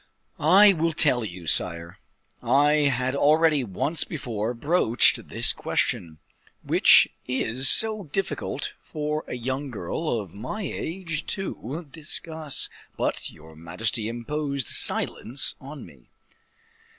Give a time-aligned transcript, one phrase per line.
[0.39, 1.99] "I will tell you, sire.
[2.41, 6.17] I had already once before broached this question,
[6.63, 12.67] which is so difficult for a young girl of my age to discuss,
[12.97, 16.07] but your majesty imposed silence on me.